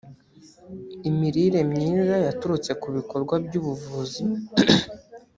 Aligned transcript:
imilire 1.09 1.59
myiza 1.71 2.15
yaturutse 2.25 2.71
ku 2.81 2.87
bikorwa 2.95 3.35
by’ 3.45 3.53
ubuvuzi 3.61 4.21